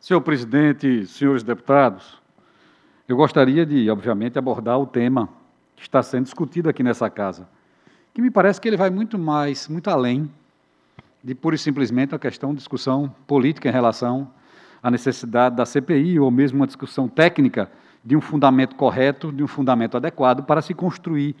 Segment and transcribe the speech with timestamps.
[0.00, 2.18] Senhor presidente, senhores deputados,
[3.06, 5.28] eu gostaria de, obviamente, abordar o tema
[5.76, 7.46] que está sendo discutido aqui nessa casa,
[8.14, 10.30] que me parece que ele vai muito mais, muito além
[11.22, 14.30] de pura e simplesmente a questão de discussão política em relação
[14.82, 17.70] à necessidade da CPI ou mesmo uma discussão técnica
[18.02, 21.36] de um fundamento correto, de um fundamento adequado para se construir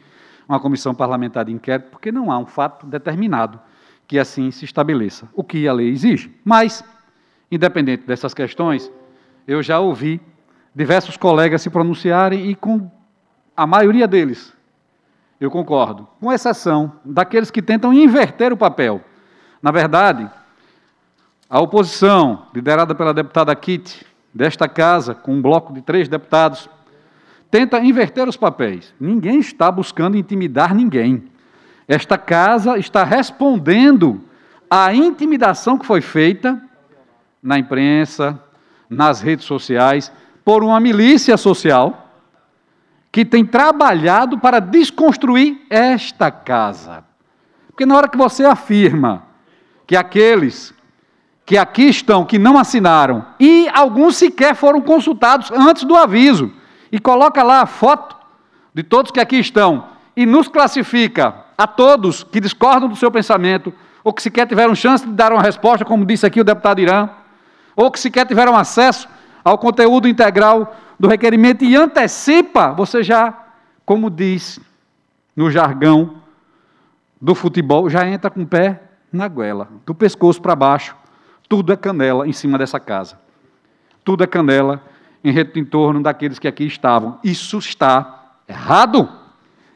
[0.46, 3.58] uma comissão parlamentar de inquérito, porque não há um fato determinado
[4.06, 6.30] que assim se estabeleça, o que a lei exige.
[6.44, 6.84] Mas,
[7.50, 8.90] independente dessas questões,
[9.46, 10.20] eu já ouvi
[10.74, 12.90] diversos colegas se pronunciarem e com
[13.56, 14.52] a maioria deles
[15.40, 19.00] eu concordo, com exceção daqueles que tentam inverter o papel.
[19.62, 20.28] Na verdade,
[21.48, 26.68] a oposição, liderada pela deputada Kitty, desta casa, com um bloco de três deputados,
[27.50, 28.94] tenta inverter os papéis.
[29.00, 31.24] Ninguém está buscando intimidar ninguém.
[31.88, 34.22] Esta casa está respondendo
[34.70, 36.62] à intimidação que foi feita
[37.42, 38.38] na imprensa,
[38.88, 40.12] nas redes sociais,
[40.44, 42.08] por uma milícia social
[43.12, 47.04] que tem trabalhado para desconstruir esta casa.
[47.68, 49.24] Porque na hora que você afirma
[49.86, 50.74] que aqueles
[51.44, 56.52] que aqui estão, que não assinaram, e alguns sequer foram consultados antes do aviso,
[56.92, 58.14] e coloca lá a foto
[58.72, 59.84] de todos que aqui estão,
[60.16, 65.04] e nos classifica a todos que discordam do seu pensamento, ou que sequer tiveram chance
[65.04, 67.10] de dar uma resposta, como disse aqui o deputado Irã,
[67.80, 69.08] ou que sequer tiveram acesso
[69.42, 73.34] ao conteúdo integral do requerimento e antecipa, você já,
[73.86, 74.60] como diz
[75.34, 76.16] no jargão
[77.18, 80.94] do futebol, já entra com o pé na goela, do pescoço para baixo,
[81.48, 83.18] tudo é canela em cima dessa casa.
[84.04, 84.84] Tudo é canela
[85.24, 87.18] em, em torno daqueles que aqui estavam.
[87.24, 89.08] Isso está errado.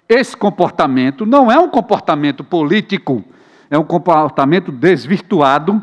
[0.06, 3.24] Esse comportamento não é um comportamento político,
[3.70, 5.82] é um comportamento desvirtuado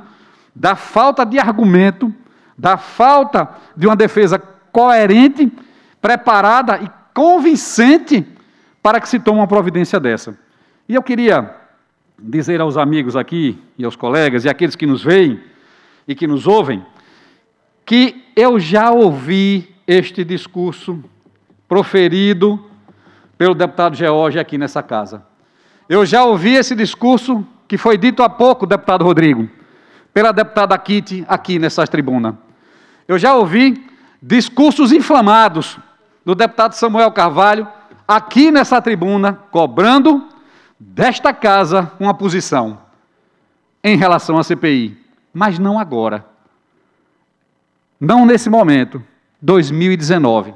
[0.56, 2.14] da falta de argumento,
[2.58, 4.38] da falta de uma defesa
[4.72, 5.52] coerente,
[6.02, 8.26] preparada e convincente
[8.82, 10.38] para que se tome uma providência dessa.
[10.88, 11.56] E eu queria
[12.18, 15.40] dizer aos amigos aqui e aos colegas e àqueles que nos veem
[16.08, 16.86] e que nos ouvem,
[17.86, 21.04] que eu já ouvi este discurso
[21.68, 22.64] proferido
[23.38, 25.24] pelo deputado George aqui nessa casa.
[25.90, 29.50] Eu já ouvi esse discurso que foi dito há pouco, deputado Rodrigo,
[30.14, 32.38] pela deputada Kitty aqui nessa tribuna.
[33.08, 33.90] Eu já ouvi
[34.22, 35.78] discursos inflamados
[36.26, 37.68] do deputado Samuel Carvalho
[38.08, 40.28] aqui nessa tribuna, cobrando
[40.80, 42.80] desta casa uma posição
[43.84, 45.02] em relação à CPI
[45.34, 46.26] mas não agora.
[48.00, 49.04] Não nesse momento,
[49.42, 50.54] 2019.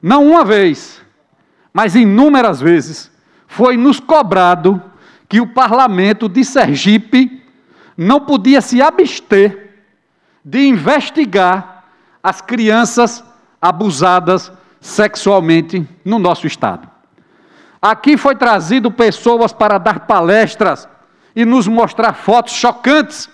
[0.00, 1.02] Não uma vez,
[1.72, 3.10] mas inúmeras vezes,
[3.46, 4.82] foi nos cobrado
[5.28, 7.37] que o parlamento de Sergipe
[7.98, 9.82] não podia se abster
[10.44, 11.84] de investigar
[12.22, 13.24] as crianças
[13.60, 16.88] abusadas sexualmente no nosso estado.
[17.82, 20.88] Aqui foi trazido pessoas para dar palestras
[21.34, 23.28] e nos mostrar fotos chocantes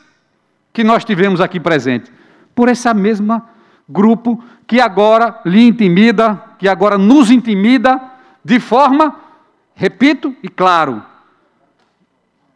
[0.72, 2.10] que nós tivemos aqui presente,
[2.54, 3.48] por essa mesma
[3.86, 8.00] grupo que agora lhe intimida, que agora nos intimida
[8.42, 9.14] de forma,
[9.74, 11.02] repito e claro,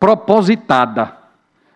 [0.01, 1.18] propositada.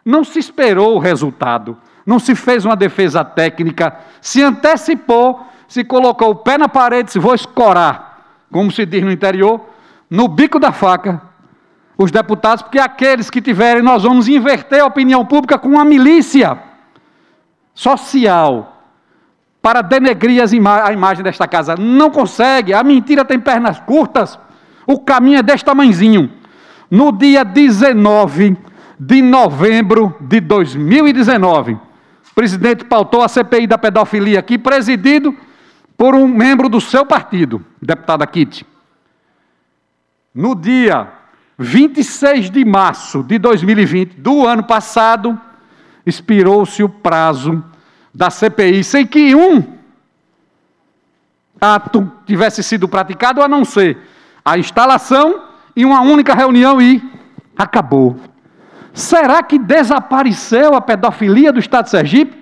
[0.05, 6.31] Não se esperou o resultado, não se fez uma defesa técnica, se antecipou, se colocou
[6.31, 9.61] o pé na parede, se vou escorar, como se diz no interior,
[10.11, 11.23] no bico da faca,
[11.97, 16.59] os deputados, porque aqueles que tiverem, nós vamos inverter a opinião pública com uma milícia
[17.75, 18.83] social
[19.63, 21.77] para denegrir ima a imagem desta casa.
[21.77, 24.39] Não consegue, a mentira tem pernas curtas,
[24.87, 26.31] o caminho é deste tamanhozinho.
[26.91, 28.57] No dia 19
[29.05, 35.37] de novembro de 2019, o presidente pautou a CPI da pedofilia aqui, presidido
[35.97, 38.65] por um membro do seu partido, deputada Kitty.
[40.33, 41.09] No dia
[41.59, 45.39] 26 de março de 2020, do ano passado,
[46.07, 47.63] expirou-se o prazo
[48.15, 49.65] da CPI, sem que um
[51.61, 53.99] ato tivesse sido praticado, a não ser
[54.45, 55.43] a instalação
[55.75, 57.03] e uma única reunião e
[57.57, 58.32] acabou.
[58.93, 62.37] Será que desapareceu a pedofilia do Estado de Sergipe?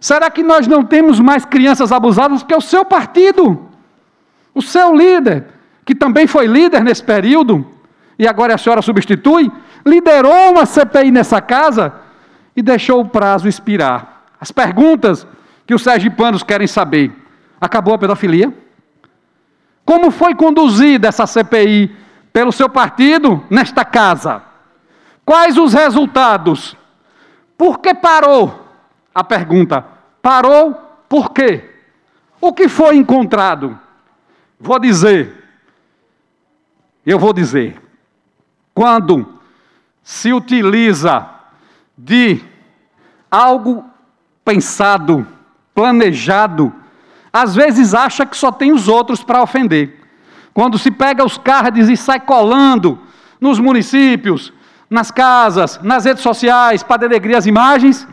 [0.00, 2.42] Será que nós não temos mais crianças abusadas?
[2.42, 3.68] Porque o seu partido,
[4.54, 5.46] o seu líder,
[5.84, 7.66] que também foi líder nesse período,
[8.18, 9.50] e agora a senhora substitui,
[9.86, 11.94] liderou uma CPI nessa casa
[12.56, 14.24] e deixou o prazo expirar.
[14.40, 15.26] As perguntas
[15.66, 17.12] que os sergipanos querem saber:
[17.60, 18.52] acabou a pedofilia?
[19.84, 21.94] Como foi conduzida essa CPI
[22.32, 24.42] pelo seu partido nesta casa?
[25.24, 26.76] Quais os resultados?
[27.56, 28.68] Por que parou?
[29.14, 29.86] A pergunta:
[30.20, 30.74] Parou
[31.08, 31.70] por quê?
[32.40, 33.78] O que foi encontrado?
[34.58, 35.44] Vou dizer,
[37.04, 37.80] eu vou dizer,
[38.74, 39.38] quando
[40.02, 41.28] se utiliza
[41.96, 42.42] de
[43.30, 43.84] algo
[44.44, 45.26] pensado,
[45.74, 46.72] planejado,
[47.30, 50.00] às vezes acha que só tem os outros para ofender.
[50.54, 52.98] Quando se pega os cards e sai colando
[53.40, 54.52] nos municípios,
[54.94, 58.06] nas casas, nas redes sociais, para denegrir as imagens,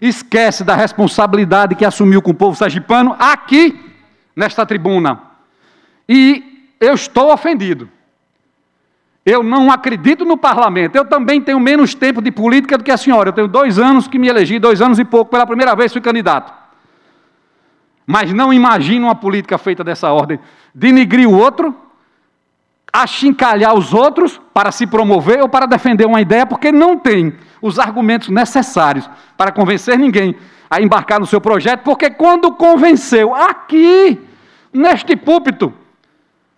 [0.00, 3.78] esquece da responsabilidade que assumiu com o povo sergipano aqui,
[4.34, 5.20] nesta tribuna.
[6.08, 7.88] E eu estou ofendido.
[9.24, 10.96] Eu não acredito no parlamento.
[10.96, 13.28] Eu também tenho menos tempo de política do que a senhora.
[13.28, 15.30] Eu tenho dois anos que me elegi, dois anos e pouco.
[15.30, 16.52] Pela primeira vez fui candidato.
[18.04, 20.40] Mas não imagino uma política feita dessa ordem.
[20.74, 21.76] Denigrir o outro,
[22.92, 27.78] achincalhar os outros para se promover ou para defender uma ideia, porque não tem os
[27.78, 30.36] argumentos necessários para convencer ninguém
[30.68, 34.20] a embarcar no seu projeto, porque quando convenceu aqui,
[34.72, 35.72] neste púlpito,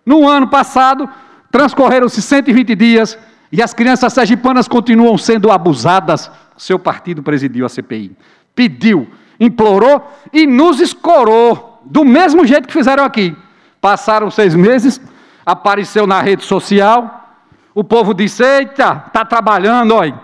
[0.05, 1.09] no ano passado,
[1.55, 3.17] Transcorreram-se 120 dias
[3.49, 6.29] e as crianças sergipanas continuam sendo abusadas.
[6.57, 8.11] Seu partido presidiu a CPI.
[8.53, 9.07] Pediu,
[9.39, 13.33] implorou e nos escorou, do mesmo jeito que fizeram aqui.
[13.79, 14.99] Passaram seis meses,
[15.45, 17.37] apareceu na rede social,
[17.73, 20.19] o povo disse: Eita, está trabalhando, olha.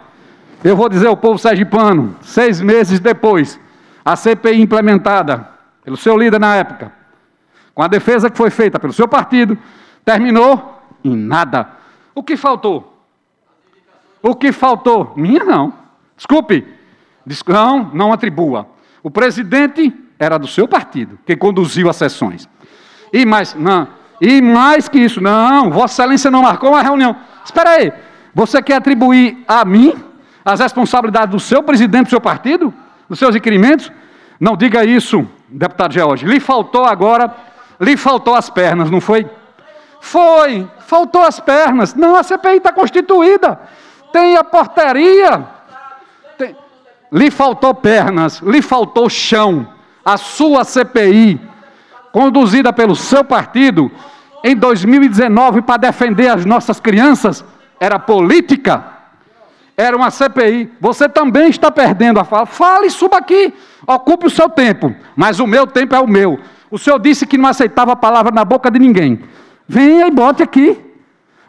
[0.63, 3.59] Eu vou dizer ao povo sergipano: seis meses depois,
[4.03, 5.47] a CPI implementada
[5.83, 6.91] pelo seu líder na época,
[7.73, 9.57] com a defesa que foi feita pelo seu partido,
[10.05, 11.69] terminou em nada.
[12.13, 12.87] O que faltou?
[14.21, 15.13] O que faltou?
[15.15, 15.73] Minha não.
[16.15, 16.67] Desculpe.
[17.47, 18.67] Não, não atribua.
[19.01, 22.47] O presidente era do seu partido, que conduziu as sessões.
[23.11, 23.87] E mais, não,
[24.21, 27.15] e mais que isso, não, Vossa Excelência não marcou uma reunião.
[27.43, 27.91] Espera aí,
[28.35, 29.95] você quer atribuir a mim
[30.45, 32.71] as responsabilidades do seu presidente do seu partido?
[33.09, 33.91] Dos seus requerimentos?
[34.39, 36.25] Não diga isso, deputado George.
[36.27, 37.33] Lhe faltou agora,
[37.79, 39.27] lhe faltou as pernas, não foi?
[39.99, 41.95] Foi, faltou as pernas.
[41.95, 43.59] Não, a CPI está constituída.
[44.11, 45.45] Tem a portaria.
[46.37, 46.55] Tem...
[47.11, 49.67] Lhe faltou pernas, lhe faltou chão.
[50.03, 51.39] A sua CPI,
[52.11, 53.91] conduzida pelo seu partido,
[54.43, 57.45] em 2019, para defender as nossas crianças,
[57.79, 58.83] era política.
[59.77, 60.71] Era uma CPI.
[60.79, 62.45] Você também está perdendo a fala.
[62.45, 63.53] Fale, suba aqui.
[63.87, 64.93] Ocupe o seu tempo.
[65.15, 66.39] Mas o meu tempo é o meu.
[66.69, 69.21] O senhor disse que não aceitava a palavra na boca de ninguém.
[69.67, 70.79] Venha e bote aqui.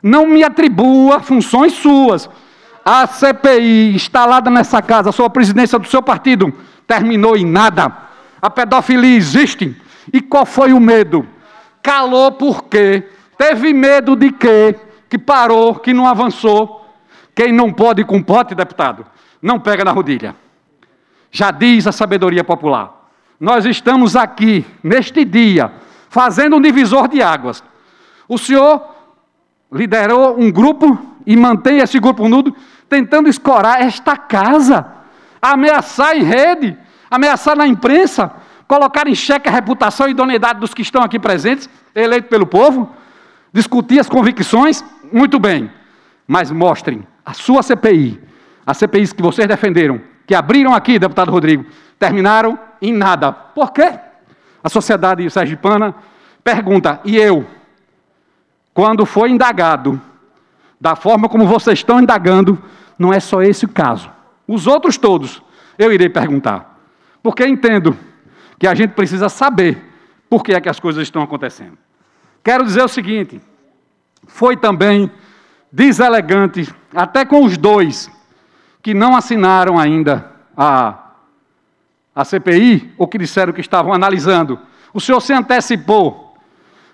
[0.02, 2.28] Não me atribua funções suas.
[2.84, 6.52] A CPI instalada nessa casa, a sua presidência do seu partido,
[6.86, 7.92] terminou em nada.
[8.40, 9.76] A pedofilia existe.
[10.10, 11.26] E qual foi o medo?
[11.82, 13.08] Calou por quê?
[13.36, 14.76] Teve medo de quê?
[15.08, 16.86] Que parou, que não avançou.
[17.34, 19.06] Quem não pode com pote, deputado,
[19.40, 20.36] não pega na rodilha.
[21.30, 23.08] Já diz a sabedoria popular.
[23.40, 25.72] Nós estamos aqui, neste dia,
[26.08, 27.64] fazendo um divisor de águas.
[28.28, 28.82] O senhor
[29.72, 32.54] liderou um grupo e mantém esse grupo nudo,
[32.88, 34.86] tentando escorar esta casa,
[35.40, 36.76] ameaçar em rede,
[37.10, 38.30] ameaçar na imprensa,
[38.72, 42.90] colocar em xeque a reputação e idoneidade dos que estão aqui presentes, eleitos pelo povo,
[43.52, 44.82] discutir as convicções,
[45.12, 45.70] muito bem,
[46.26, 48.18] mas mostrem a sua CPI,
[48.64, 51.66] as CPIs que vocês defenderam, que abriram aqui, deputado Rodrigo,
[51.98, 53.30] terminaram em nada.
[53.30, 53.92] Por quê?
[54.64, 55.94] A sociedade sergipana
[56.42, 57.46] pergunta, e eu?
[58.72, 60.00] quando foi indagado,
[60.80, 62.58] da forma como vocês estão indagando,
[62.98, 64.10] não é só esse o caso.
[64.48, 65.42] Os outros todos,
[65.78, 66.80] eu irei perguntar.
[67.22, 67.94] Porque entendo
[68.62, 69.76] que a gente precisa saber
[70.30, 71.76] por que é que as coisas estão acontecendo.
[72.44, 73.40] Quero dizer o seguinte:
[74.28, 75.10] foi também
[75.72, 78.08] deselegante, até com os dois
[78.80, 81.10] que não assinaram ainda a,
[82.14, 84.60] a CPI, ou que disseram que estavam analisando.
[84.94, 86.36] O senhor se antecipou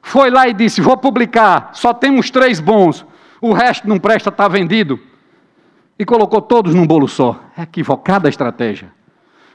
[0.00, 3.04] foi lá e disse: Vou publicar, só temos três bons,
[3.42, 4.98] o resto não presta, está vendido.
[5.98, 7.38] E colocou todos num bolo só.
[7.54, 8.90] É equivocada a estratégia.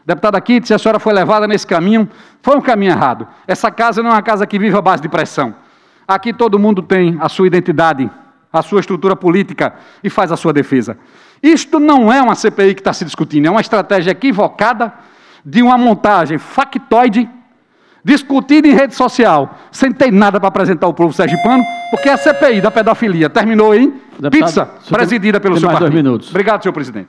[0.05, 2.09] Deputada Kitty, se a senhora foi levada nesse caminho,
[2.41, 3.27] foi um caminho errado.
[3.47, 5.55] Essa casa não é uma casa que vive à base de pressão.
[6.07, 8.09] Aqui todo mundo tem a sua identidade,
[8.51, 10.97] a sua estrutura política e faz a sua defesa.
[11.41, 14.93] Isto não é uma CPI que está se discutindo, é uma estratégia equivocada
[15.45, 17.29] de uma montagem factoide
[18.03, 22.59] discutido em rede social, sem ter nada para apresentar ao povo sergipano, porque a CPI
[22.59, 26.19] da pedofilia terminou em Deputado, pizza presidida pelo seu partido.
[26.29, 27.07] Obrigado, senhor presidente.